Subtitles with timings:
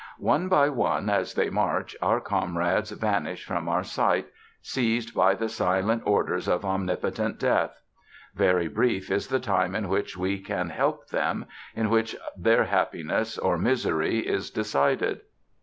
[0.17, 4.25] One by one, as they march, our comrades vanish from our sight,
[4.59, 7.79] seized by the silent orders of omnipotent Death.
[8.33, 11.45] Very brief is the time in which we can help them,
[11.75, 15.21] in which their happiness or misery is decided.